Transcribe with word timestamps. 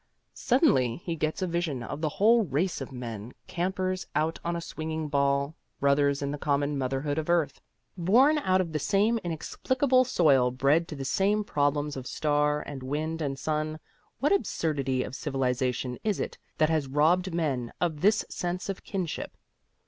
Suddenly 0.33 0.95
he 1.05 1.15
gets 1.15 1.43
a 1.43 1.45
vision 1.47 1.83
of 1.83 2.01
the 2.01 2.09
whole 2.09 2.43
race 2.43 2.81
of 2.81 2.91
men, 2.91 3.33
campers 3.45 4.07
out 4.15 4.39
on 4.43 4.55
a 4.55 4.59
swinging 4.59 5.09
ball, 5.09 5.55
brothers 5.79 6.23
in 6.23 6.31
the 6.31 6.39
common 6.39 6.75
motherhood 6.75 7.19
of 7.19 7.29
earth. 7.29 7.61
Born 7.95 8.39
out 8.39 8.61
of 8.61 8.71
the 8.71 8.79
same 8.79 9.19
inexplicable 9.19 10.03
soil 10.05 10.49
bred 10.49 10.87
to 10.87 10.95
the 10.95 11.05
same 11.05 11.43
problems 11.43 11.95
of 11.95 12.07
star 12.07 12.63
and 12.63 12.81
wind 12.81 13.21
and 13.21 13.37
sun, 13.37 13.77
what 14.17 14.31
absurdity 14.31 15.03
of 15.03 15.13
civilization 15.13 15.99
is 16.03 16.19
it 16.19 16.35
that 16.57 16.71
has 16.71 16.87
robbed 16.87 17.31
men 17.31 17.71
of 17.79 18.01
this 18.01 18.25
sense 18.27 18.69
of 18.69 18.83
kinship? 18.83 19.37